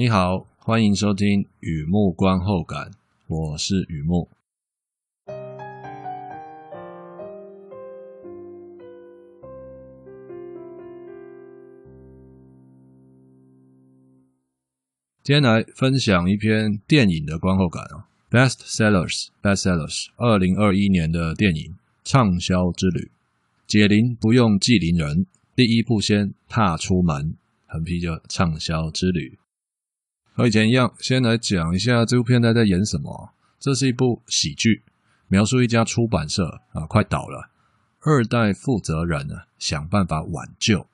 [0.00, 2.90] 你好，欢迎收听雨木观后感，
[3.26, 4.30] 我是雨木。
[15.22, 23.10] 今天来分享一篇电影的观后感啊，Best Sellers，Best Sellers，二零二一年的电影畅销之旅，
[23.66, 27.34] 解铃不用系铃人，第一步先踏出门，
[27.66, 29.39] 横批就畅销之旅。
[30.32, 33.30] 和以前一样，先来讲一下这部片在在演什么。
[33.58, 34.82] 这是一部喜剧，
[35.28, 37.50] 描述一家出版社啊快倒了，
[38.00, 40.86] 二代负责人呢想办法挽救。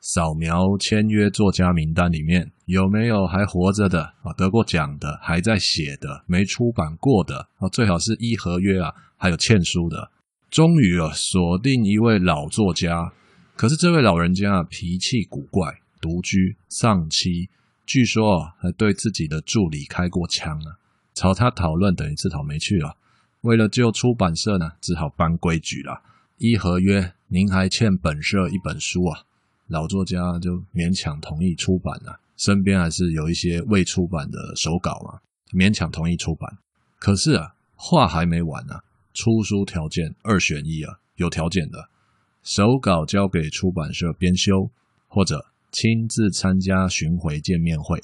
[0.00, 4.32] 扫描签约作家名单里面有没有还活着的啊？
[4.36, 7.68] 得过奖的，还在写的，没出版过的啊？
[7.70, 10.10] 最好是一合约啊，还有欠书的。
[10.50, 13.12] 终于啊，锁定一位老作家。
[13.56, 17.48] 可是这位老人家脾气古怪，独居，丧妻，
[17.86, 20.78] 据说啊，还对自己的助理开过枪啊。
[21.14, 22.94] 朝他讨论等于自讨没趣啊。
[23.42, 26.02] 为了救出版社呢，只好搬规矩了。
[26.38, 29.20] 一合约，您还欠本社一本书啊。
[29.68, 35.20] 老作家就勉强同意出版了，身边还是有一些未出版的手稿嘛，
[35.52, 36.58] 勉强同意出版。
[36.98, 38.74] 可是啊，话还没完呢，
[39.12, 41.88] 出书条件二选一啊，有条件的，
[42.42, 44.70] 手稿交给出版社编修，
[45.06, 48.00] 或者亲自参加巡回见面会。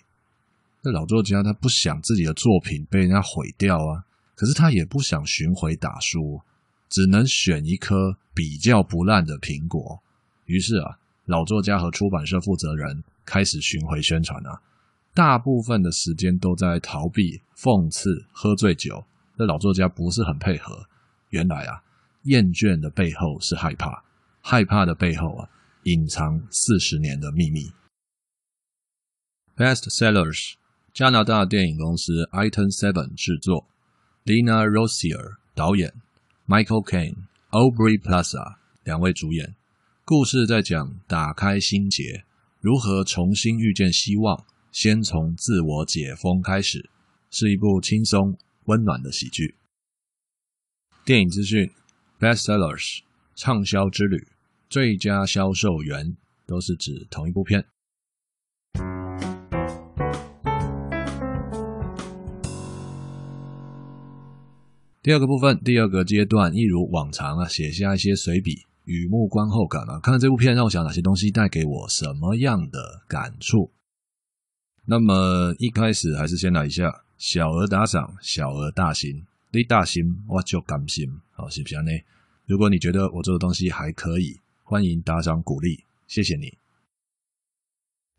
[0.82, 4.04] 这老作家他不想自己的作品被人家毁掉啊，
[4.34, 6.40] 可是他也不想巡回打书，
[6.88, 10.02] 只能选一颗比较不烂的苹果。
[10.46, 10.98] 于是啊。
[11.26, 14.60] 老作家和出版社负责人开始巡回宣传啊，
[15.14, 19.04] 大部分的时间都在逃避、讽刺、喝醉酒。
[19.38, 20.86] 这老作家不是很配合。
[21.28, 21.84] 原来啊，
[22.24, 24.02] 厌倦的背后是害怕，
[24.40, 25.48] 害怕的背后啊，
[25.84, 27.72] 隐藏四十年的秘密。
[29.56, 30.54] Best Sellers，
[30.92, 33.66] 加拿大电影公司 Item Seven 制作
[34.24, 35.94] ，Lina Rosier 导演
[36.46, 37.16] ，Michael Caine、
[37.50, 39.54] Aubrey Plaza 两位主演。
[40.04, 42.24] 故事在讲打开心结，
[42.60, 46.90] 如何重新遇见希望，先从自我解封开始，
[47.30, 49.54] 是一部轻松温暖的喜剧。
[51.04, 51.70] 电影资讯
[52.18, 53.00] ：Best Sellers
[53.34, 54.26] 畅销之旅，
[54.70, 56.16] 最佳销售员
[56.46, 57.66] 都是指同一部片。
[65.02, 68.64] 第二个部分，第二个阶段，一如往常啊，写下一些随笔。
[68.84, 73.72] 雨目观后感啊，看了这部片让我想哪些东西带给我什么样的感触？
[74.84, 81.90] 那么一开始还是先来一下小额打赏，小额大心，你大心我就甘心，好，是不是呢？
[82.46, 84.39] 如果你觉得我做的东西还可以，
[84.70, 86.56] 欢迎打赏鼓励，谢谢你。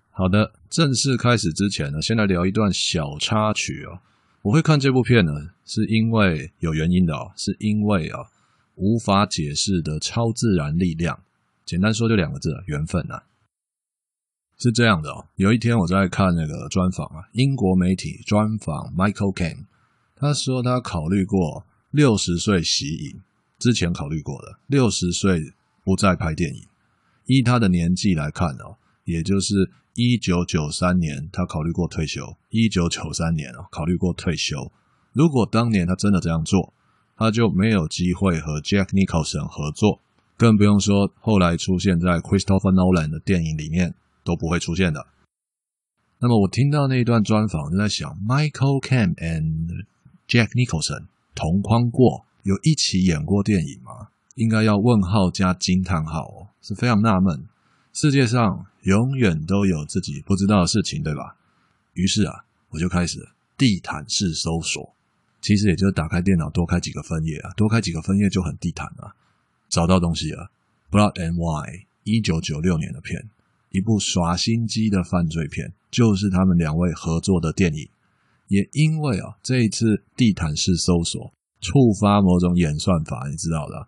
[0.09, 4.01] 好的，正式开始之前呢，先来聊一段小插曲哦。
[4.41, 5.31] 我会看这部片呢，
[5.63, 8.29] 是因为有原因的哦，是因为啊。
[8.75, 11.23] 无法解释的超自然力量，
[11.63, 13.23] 简单说就两个字：缘分、啊。
[14.57, 19.68] 是这样的哦，有一天我在看那个专访啊，英国媒体专访 Michael Caine，
[20.18, 23.22] 他说他考虑过六十岁息影，
[23.57, 25.53] 之前考虑过了，六十岁
[25.91, 26.63] 不再拍电影。
[27.25, 34.72] 依他的年纪来看哦，也就是一九九三年他考虑过退休，一九九三年哦考虑过退休。
[35.12, 36.74] 如果当年他真的这样做，
[37.18, 40.00] 他就没有机会和 Jack Nicholson 合作，
[40.38, 43.94] 更不用说后来出现在 Christopher Nolan 的电影里面
[44.24, 45.06] 都不会出现的。
[46.19, 49.85] 那么我听到那一段专访，就在想，Michael Caine and
[50.25, 54.07] Jack Nicholson 同框过，有一起演过电影吗？
[54.36, 57.44] 应该要问号加惊叹号哦，是非常纳闷。
[57.94, 61.36] 世界上永远都有自己不知道的事情，对吧？
[61.94, 63.28] 于是啊，我就开始
[63.58, 64.94] 地毯式搜索。
[65.42, 69.13] 其实也就是打开电脑，多开几个分页啊，多开几个分页就很地毯了，
[69.68, 70.51] 找到东西了。
[70.92, 73.30] Blood and Wine，一九九六年的片，
[73.72, 77.89] 一部耍心机的犯罪片，就是他们两位合作的电影。
[78.48, 83.88] 也因为啊，这一次地毯式搜索触发某种演算法，你知道的，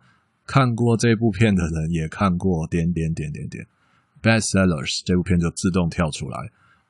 [0.53, 3.65] 看过这部片的人也看过点点点点点
[4.21, 6.37] ，Best Sellers 这部片就自动跳出来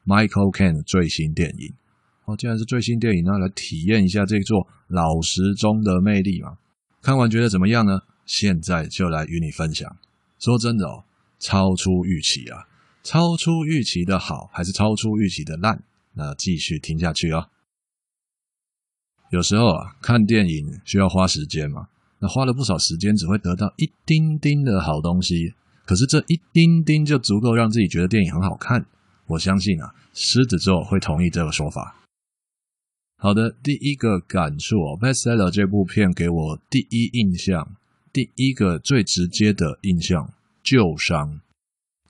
[0.06, 1.74] ，Michael Caine 的最新电影。
[2.26, 6.58] 哦，既然是最新电影，那来体验一下这座老时钟的魅力嘛。
[7.02, 8.02] 看完觉得怎么样呢？
[8.26, 9.96] 现在就来与你分享。
[10.40, 11.06] 说真的哦，
[11.40, 12.68] 超出预期啊！
[13.02, 15.82] 超出预期的好，还是超出预期的烂？
[16.16, 17.48] 那继续听下去哦。
[19.30, 21.88] 有时候啊，看电影需要花时间嘛。
[22.24, 25.54] 那花了不少时间，只会得到一丁丁的好东西。
[25.84, 28.86] 可是这一丁丁就足够让自己觉得电影很好看。
[29.28, 31.98] 我相信啊，狮子座会同意这个说法。
[33.18, 37.76] 好的，第一个感触哦，《Bestseller》这部片给我第一印象，
[38.14, 40.32] 第一个最直接的印象，
[40.64, 41.42] 旧伤。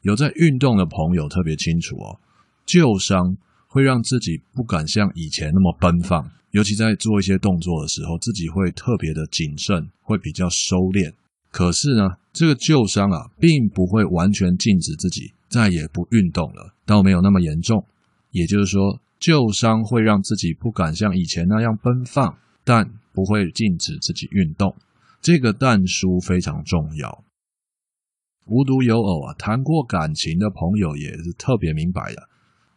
[0.01, 2.19] 有在运动的朋友特别清楚哦，
[2.67, 3.35] 旧伤
[3.73, 11.11] 会让自己不敢像以前那么奔放，尤其在做一些动作的时候，自己会特别的谨慎，会比较收敛。
[11.49, 17.83] 可是呢，这个旧伤啊，并不会完全禁止自己再也不运动了，倒没有那么严重。
[18.29, 24.75] 也就是说，旧伤会让自己不敢像以前那样奔放，但不会禁止自己运动。
[25.19, 27.23] 这个但书非常重要。
[28.45, 32.29] 无独有偶啊，谈过感情的朋友也是特别明白的，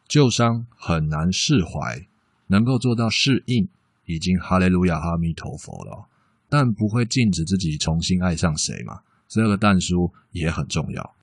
[0.08, 2.06] 旧伤很难释怀，
[2.48, 3.68] 能够做到适应，
[4.04, 6.08] 已经哈利路亚阿弥陀佛了。
[6.48, 9.00] 但不会禁止自己重新爱上谁嘛？
[9.26, 11.14] 这个但书也很重要。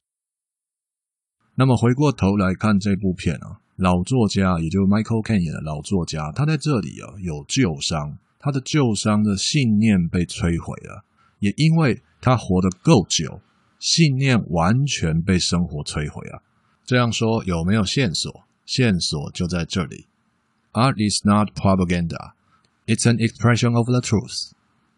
[1.55, 11.05] 那么回过头来看这部片啊，老作家也就是 Michael Caine 演的老作家，他在这里啊有旧伤，他的旧伤的信念被摧毁了，
[11.39, 13.39] 也因为他活得够久，
[13.79, 16.43] 信念完全被生活摧毁了。
[16.83, 18.43] 这样说有没有线索？
[18.65, 20.07] 线索就在这里。
[20.71, 22.33] Art is not propaganda;
[22.85, 24.51] it's an expression of the truth.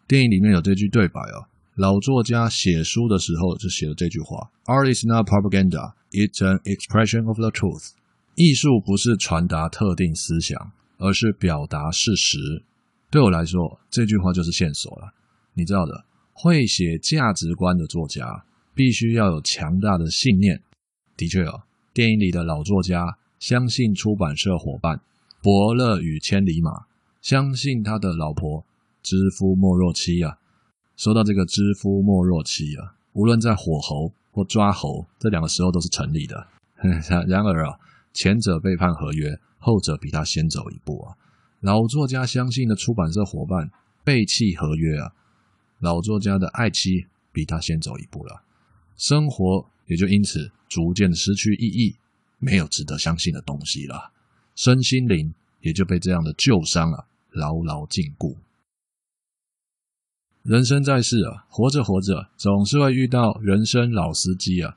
[0.06, 7.90] 电影里面有这句对白哦，老作家写书的时候就写了这句话：“Art is not propaganda; it's an expression of the truth.”
[8.36, 12.64] 艺术不是传达特定思想，而是表达事实。
[13.10, 15.12] 对我来说，这句话就是线索了。
[15.54, 20.62] 你知道的，会写价值观的作家必须要有强大的信念。
[21.16, 21.62] 的确哦，
[21.94, 25.00] 电影里的老作家相信出版社伙伴
[25.42, 26.86] 伯乐与千里马，
[27.20, 28.64] 相信他的老婆。
[29.02, 30.36] 知夫莫若妻啊！
[30.96, 36.44] 说到这个知夫莫若妻啊，无论在火候或抓猴这两个时候都是成立的。
[37.28, 37.78] 然而啊，
[38.12, 41.14] 前者背叛合约，后者比他先走一步啊。
[41.60, 43.70] 老作家相信的出版社伙伴
[44.02, 45.12] 背弃合约啊，
[45.78, 48.42] 老作家的爱妻比他先走一步了，
[48.96, 51.94] 生活也就因此逐渐失去意义，
[52.38, 54.12] 没有值得相信的东西了，
[54.54, 58.36] 身心灵也就被这样的旧伤啊牢牢禁锢。
[60.42, 64.76] 人生在世啊，活着活着，总是会遇到人生老司机啊。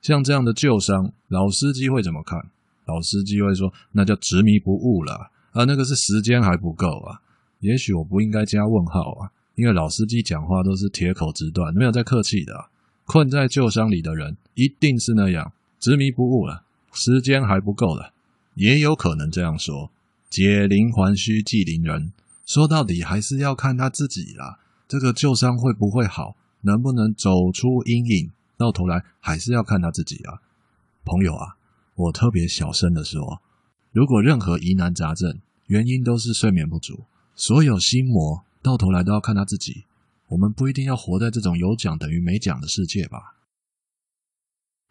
[0.00, 2.38] 像这样的旧伤，老司机会怎么看？
[2.84, 7.20] 老司机会说：“那叫执迷不悟了啊，那个是时间还不够啊。”
[7.58, 12.70] 也许我不应该加问号啊，因为老司机讲话都是铁口直断，没有在客气的。
[13.04, 18.12] 困在旧伤里的人，一定是那样执迷不悟了，时间还不够了，
[18.54, 19.90] 也有可能这样说。
[20.28, 22.12] 解铃还须系铃人，
[22.44, 24.58] 说到底还是要看他自己啦。
[24.86, 26.36] 这个旧伤会不会好？
[26.62, 28.30] 能不能走出阴影？
[28.56, 30.42] 到头来还是要看他自己啊，
[31.04, 31.56] 朋友啊！
[31.94, 33.40] 我特别小声的说，
[33.92, 37.04] 如果任何疑难杂症原因都是睡眠不足，
[37.36, 39.84] 所有心魔到头来都要看他自己。
[40.28, 43.36] 我们不一定要活在这种有奖等于没奖的世界吧？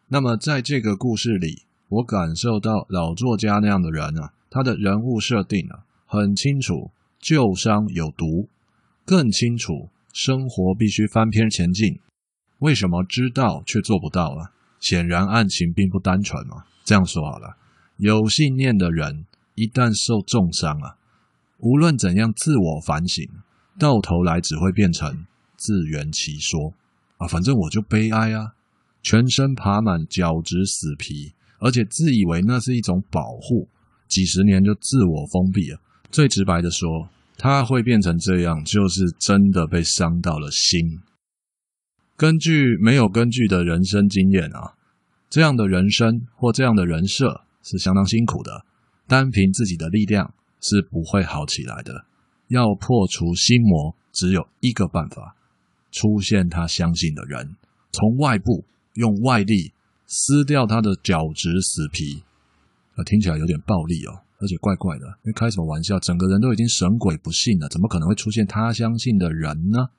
[0.08, 8.50] 那么在这个故事里，我感受到老作家那样的人啊，他的人物设定啊很清楚，旧伤有毒。
[9.06, 12.00] 更清楚，生活必须翻篇前进。
[12.60, 14.52] 为什么知道却做不到啊？
[14.80, 16.66] 显然案情并不单纯嘛。
[16.84, 17.56] 这样说好了，
[17.98, 19.26] 有信念的人
[19.56, 20.98] 一旦受重伤啊，
[21.60, 23.26] 无论怎样自我反省，
[23.80, 25.26] 到头来只会变成
[25.56, 26.74] 自圆其说
[27.18, 27.28] 啊。
[27.28, 28.54] 反正我就悲哀啊，
[29.02, 33.68] 全身爬满角质死皮，而且自以为那是一种保护，
[34.08, 35.80] 几十年就自我封闭了。
[36.12, 37.10] 最直白的说。
[37.40, 41.02] 他会变成这样，就是真的被伤到了心。
[42.16, 44.74] 根据没有根据的人生经验啊，
[45.30, 48.66] 这样的人生或这样的人设是相当辛苦的。
[49.06, 52.06] 单凭自己的力量是不会好起来的。
[52.48, 55.36] 要破除心魔，只有一个办法：
[55.92, 57.56] 出现他相信的人，
[57.92, 59.74] 从外部用外力
[60.08, 62.24] 撕掉他的角质死皮。
[62.96, 64.24] 啊，听起来有点暴力哦。
[64.40, 66.00] 而且怪怪的，因为开什么玩笑？
[66.00, 69.90] 整个人都已经神鬼不信了，怎么可能会出现他相信的人呢？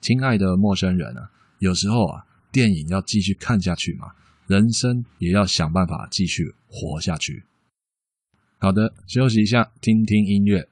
[0.00, 4.12] 亲爱的陌生人啊，有时候啊，电影要继续看下去嘛，
[4.46, 7.44] 人生也要想办法继续活下去。
[8.56, 10.66] 好的，休息一下，听听音乐。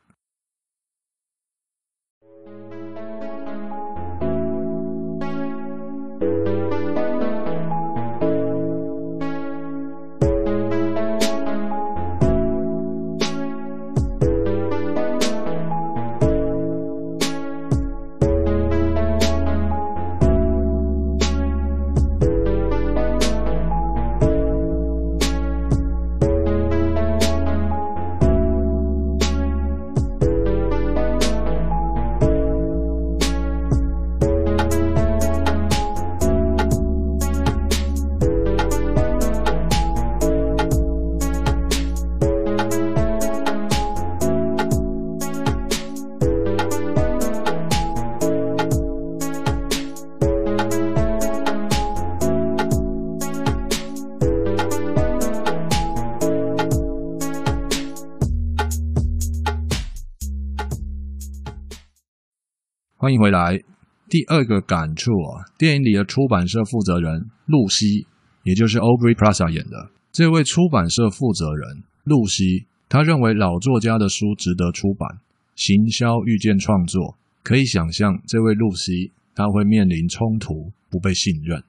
[63.04, 63.62] 欢迎回来。
[64.08, 68.06] 第二个感触啊，电影里的出版社负责人露西，
[68.44, 75.18] 也就是 Aubrey Plaza 演的这位出版社负责人露西，他认为老作家的书值得出版，
[75.54, 81.62] 行销遇见创作，可以想象这位露西他会面临冲突，不被信任。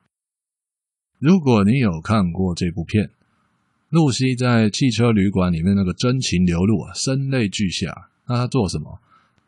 [1.20, 3.10] 如果你有看过这部片，
[3.90, 9.00] 露西在汽车旅馆里面那个真情流露啊，声泪俱下，那他做什么？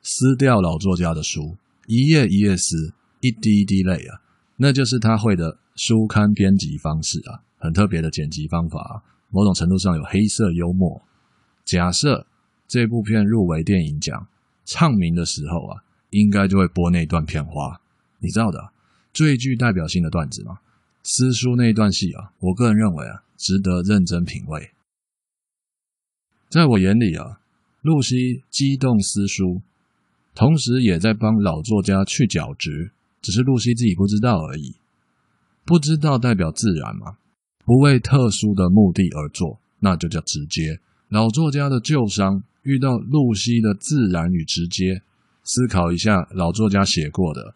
[0.01, 1.55] 撕掉老作家的书。
[1.87, 4.21] 一页一页撕，一滴一滴泪啊，
[4.57, 11.01] 那就是他会的书刊编辑方式啊，很特别的剪辑方法啊，某种程度上有黑色幽默。
[11.63, 12.27] 假设
[12.67, 14.27] 这部片入围电影奖，
[14.65, 17.79] 唱名的时候啊，应该就会播那段片花，
[18.19, 18.73] 你知道的，
[19.13, 20.59] 最具代表性的段子嘛。
[21.03, 24.71] 撕书那一段戏啊，我个人认为啊，值得认真品味。
[26.49, 27.39] 在我眼里啊，
[27.81, 29.61] 露西激动撕书。
[30.37, 32.91] 同时也在帮老作家去角质，
[33.23, 34.75] 只是露西自己不知道而已。
[35.65, 37.17] 不知道代表自然吗？
[37.65, 40.79] 不为特殊的目的而做，那就叫直接。
[41.09, 45.01] 老作家的旧伤遇到露西的自然与直接，
[45.41, 47.55] 思考一下老作家写过的，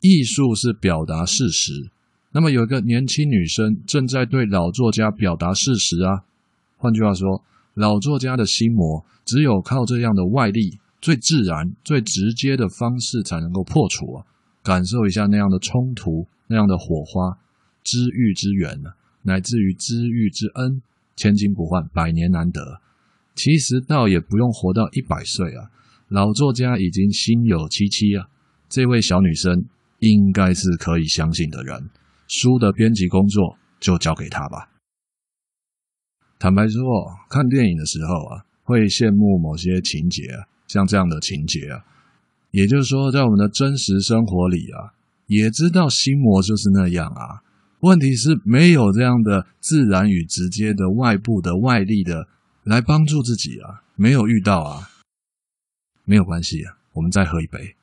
[0.00, 1.90] 艺术是表达事实。
[2.30, 6.24] 那么有一个年轻女生正在对老作家表达事实啊。
[6.78, 10.78] 换句话说，老作家的心魔只有靠这样的外力。
[11.02, 14.24] 最自然、最直接的方式才能够破除啊！
[14.62, 17.36] 感受一下那样的冲突、那样的火花，
[17.82, 18.92] 知遇之缘呢，
[19.22, 20.80] 乃至于知遇之恩，
[21.16, 22.80] 千金不换，百年难得。
[23.34, 25.72] 其实倒也不用活到一百岁啊，
[26.06, 28.28] 老作家已经心有戚戚啊。
[28.68, 29.64] 这位小女生
[29.98, 31.90] 应该是可以相信的人，
[32.28, 34.70] 书的编辑工作就交给她吧。
[36.38, 36.80] 坦白说，
[37.28, 40.46] 看电影的时候啊，会羡慕某些情节啊。
[40.72, 41.84] 像这样的情节啊，
[42.50, 44.94] 也就是说，在我们的真实生活里啊，
[45.26, 47.42] 也知道心魔就是那样啊。
[47.80, 52.26] 问题是没有这样的自然与直接的外部的外力的
[52.62, 54.88] 来帮助自己啊，没有遇到啊，
[56.04, 57.76] 没有关系啊，我们再喝一杯。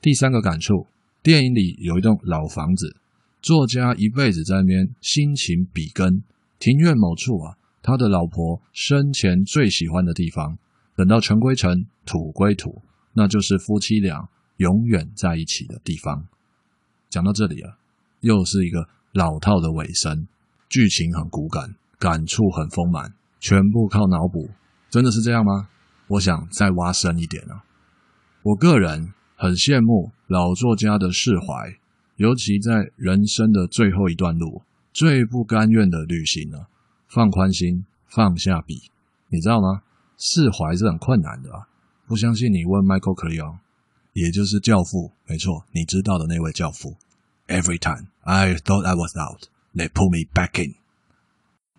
[0.00, 0.88] 第三个感触，
[1.22, 2.96] 电影里有一栋老房子，
[3.40, 6.24] 作家一辈子在那边辛勤笔耕，
[6.58, 7.56] 庭院某处啊。
[7.82, 10.56] 他的老婆生前最喜欢的地方，
[10.94, 12.80] 等到尘归尘，土归土，
[13.14, 16.28] 那就是夫妻俩永远在一起的地方。
[17.10, 17.76] 讲到这里啊，
[18.20, 20.28] 又是一个老套的尾声，
[20.68, 24.48] 剧情很骨感，感触很丰满，全部靠脑补，
[24.88, 25.68] 真的是这样吗？
[26.06, 27.64] 我想再挖深一点啊。
[28.42, 31.78] 我个人很羡慕老作家的释怀，
[32.16, 34.62] 尤其在人生的最后一段路，
[34.92, 36.58] 最不甘愿的旅行呢。
[37.12, 38.90] 放宽心，放下笔，
[39.28, 39.82] 你知道吗？
[40.16, 41.68] 释怀是很困难的啊！
[42.06, 43.58] 不相信你问 Michael c l e o n
[44.14, 46.96] 也就是教父，没错，你知道的那位教父。
[47.48, 50.76] Every time I thought I was out, they pull me back in。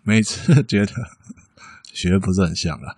[0.04, 0.92] 每次觉得
[1.92, 2.96] 学不是很像了。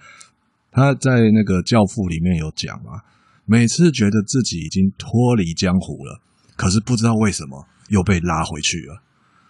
[0.70, 3.02] 他在那个教父里面有讲啊，
[3.46, 6.20] 每次觉得自己已经脱离江湖了，
[6.54, 9.00] 可是不知道为什么又被拉回去了。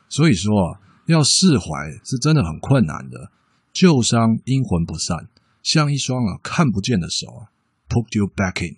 [0.09, 0.81] 所以说啊。
[1.07, 1.67] 要释怀
[2.05, 3.31] 是真的很困难的，
[3.73, 5.29] 旧伤阴魂不散，
[5.63, 7.51] 像一双啊看不见的手啊
[7.89, 8.77] ，put you back in，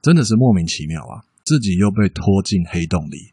[0.00, 3.32] 真的是莫名其妙啊，自己又被拖进黑洞里。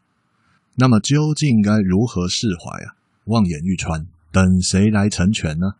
[0.76, 2.96] 那么究竟该如何释怀啊？
[3.24, 5.72] 望眼欲穿，等谁来成全呢？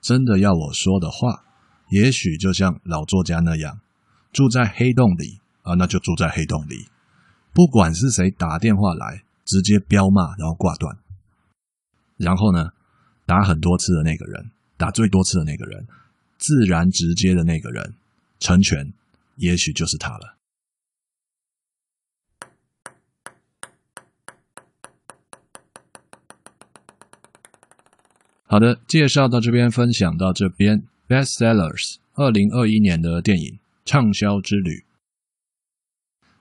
[0.00, 1.44] 真的要我说的话，
[1.90, 3.80] 也许就像老作家那样，
[4.32, 6.88] 住在黑洞里啊，那就住在黑洞里，
[7.54, 10.98] 不管是谁打电话来，直接飙骂，然后挂断。
[12.22, 12.70] 然后呢，
[13.26, 15.88] 打很多次的那个人，打最多次的那个人，
[16.38, 17.94] 自然直接的那个人，
[18.38, 18.92] 成全，
[19.34, 20.38] 也许就是他了。
[28.44, 34.84] 好的，介绍到这边，分享到这边，Bestsellers 二零二一年的电影畅销之旅。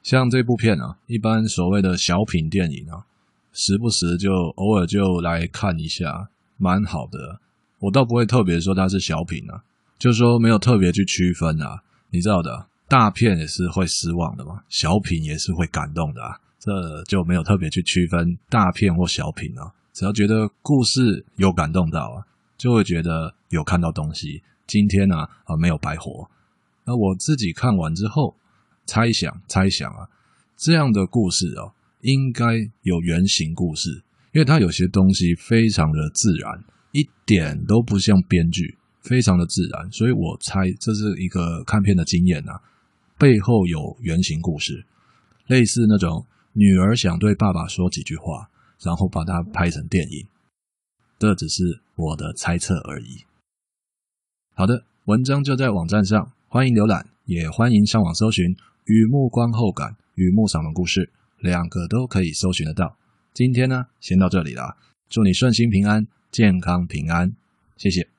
[0.04, 3.08] 像这部片啊，一般所谓的小品电影啊。
[3.54, 7.40] 时不时就偶尔就来看一下，蛮好的。
[7.80, 9.64] 我倒不会特别说它是小品啊，
[9.98, 11.82] 就是说没有特别去区分啊。
[12.10, 16.40] 你知道的，大片也是会失望的嘛，小品也是会感动的啊。
[16.60, 19.72] 这就没有特别去区分大片或小品啊。
[19.94, 22.24] 只要觉得故事有感动到啊，
[22.58, 24.44] 就会觉得有看到东西。
[24.68, 26.30] 今天呢，啊，没有白活。
[26.86, 28.36] 那我自己看完之后，
[28.86, 30.08] 猜想猜想啊，
[30.56, 31.74] 这样的故事哦。
[32.02, 32.46] 应该
[32.82, 33.90] 有原型故事，
[34.34, 42.62] 因为它有些东西非常的自然，一点都不像编剧，非常的自然，所以我猜这是一个看片的经验啊。
[43.18, 44.86] 背后有原型故事，
[45.48, 48.50] 类似那种女儿想对爸爸说几句话，
[48.82, 50.28] 然后把它拍成电影。
[51.20, 53.26] 这只是我的猜测而已。
[54.56, 58.46] 好的，文章就在网站上，欢迎浏览，也欢迎上网搜寻
[58.86, 61.02] 《雨幕观后感》《雨幕散文故事》，
[61.42, 62.98] 两个都可以搜寻得到。
[63.34, 64.78] 今天呢，先到这里了，
[65.10, 67.36] 祝你顺心平安，健康平安，
[67.76, 68.11] 谢谢。